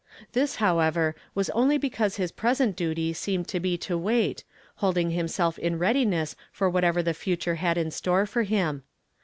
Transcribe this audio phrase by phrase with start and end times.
[0.33, 4.43] Tliis, however, was only because his pres ent duty seemed to be to wait,
[4.77, 8.81] holding himself in readiness for whatever the future had in store for him.